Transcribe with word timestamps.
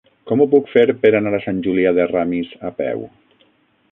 Com 0.29 0.39
ho 0.43 0.45
puc 0.53 0.71
fer 0.75 0.85
per 1.03 1.11
anar 1.19 1.33
a 1.37 1.41
Sant 1.43 1.59
Julià 1.69 1.93
de 1.99 2.09
Ramis 2.13 2.57
a 2.71 2.75
peu? 2.83 3.07